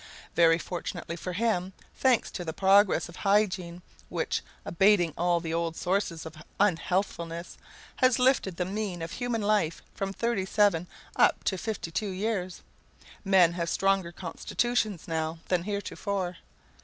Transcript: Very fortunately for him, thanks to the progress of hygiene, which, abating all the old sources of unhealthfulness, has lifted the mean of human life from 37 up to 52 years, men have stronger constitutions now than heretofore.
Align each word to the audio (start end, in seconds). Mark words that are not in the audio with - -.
Very 0.33 0.57
fortunately 0.57 1.15
for 1.15 1.33
him, 1.33 1.73
thanks 1.95 2.31
to 2.31 2.43
the 2.43 2.53
progress 2.53 3.07
of 3.07 3.17
hygiene, 3.17 3.83
which, 4.09 4.41
abating 4.65 5.13
all 5.15 5.39
the 5.39 5.53
old 5.53 5.75
sources 5.75 6.25
of 6.25 6.33
unhealthfulness, 6.59 7.59
has 7.97 8.17
lifted 8.17 8.57
the 8.57 8.65
mean 8.65 9.03
of 9.03 9.11
human 9.11 9.43
life 9.43 9.83
from 9.93 10.11
37 10.11 10.87
up 11.17 11.43
to 11.43 11.55
52 11.55 12.07
years, 12.07 12.63
men 13.23 13.53
have 13.53 13.69
stronger 13.69 14.11
constitutions 14.11 15.07
now 15.07 15.37
than 15.49 15.65
heretofore. 15.65 16.37